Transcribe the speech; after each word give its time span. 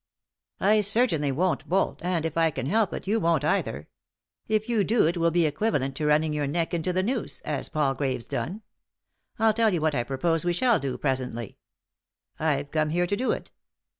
"I 0.59 0.81
certainly 0.81 1.31
won't 1.31 1.69
bolt, 1.69 2.03
and, 2.03 2.25
if 2.25 2.35
I 2.35 2.49
can 2.49 2.65
help 2.65 2.91
it, 2.91 3.05
yon 3.05 3.21
won't 3.21 3.43
either. 3.43 3.87
If 4.47 4.67
you 4.67 4.83
do 4.83 5.05
it 5.05 5.15
will 5.15 5.29
be 5.29 5.45
equivalent 5.45 5.95
to 5.97 6.07
running 6.07 6.33
your 6.33 6.47
neck 6.47 6.73
into 6.73 6.91
the 6.91 7.03
noose, 7.03 7.39
as 7.41 7.69
Palgrave's 7.69 8.25
done. 8.25 8.63
I'll 9.37 9.53
tell 9.53 9.71
you 9.71 9.79
what 9.79 9.93
I 9.93 10.01
propose 10.01 10.43
we 10.43 10.53
shall 10.53 10.79
do 10.79 10.97
presently. 10.97 11.59
I've 12.39 12.71
come 12.71 12.89
here 12.89 13.05
to 13.05 13.15
do 13.15 13.31
it. 13.31 13.51